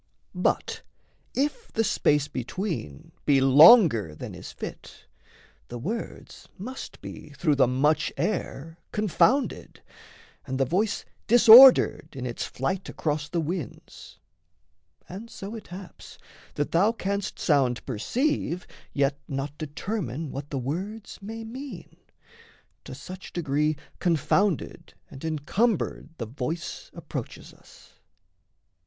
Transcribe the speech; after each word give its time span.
But 0.33 0.81
if 1.35 1.71
the 1.71 1.83
space 1.83 2.27
between 2.27 3.11
Be 3.25 3.39
longer 3.39 4.15
than 4.15 4.33
is 4.33 4.51
fit, 4.51 5.05
the 5.67 5.77
words 5.77 6.49
must 6.57 7.01
be 7.01 7.29
Through 7.37 7.53
the 7.53 7.67
much 7.67 8.11
air 8.17 8.79
confounded, 8.91 9.83
and 10.47 10.59
the 10.59 10.65
voice 10.65 11.05
Disordered 11.27 12.15
in 12.15 12.25
its 12.25 12.47
flight 12.47 12.89
across 12.89 13.29
the 13.29 13.39
winds 13.41 14.17
And 15.07 15.29
so 15.29 15.53
it 15.53 15.67
haps, 15.67 16.17
that 16.55 16.71
thou 16.71 16.91
canst 16.93 17.37
sound 17.37 17.85
perceive, 17.85 18.65
Yet 18.93 19.19
not 19.27 19.55
determine 19.59 20.31
what 20.31 20.49
the 20.49 20.57
words 20.57 21.19
may 21.21 21.43
mean; 21.43 21.97
To 22.85 22.95
such 22.95 23.33
degree 23.33 23.77
confounded 23.99 24.95
and 25.11 25.23
encumbered 25.23 26.09
The 26.17 26.25
voice 26.25 26.89
approaches 26.95 27.53
us. 27.53 27.99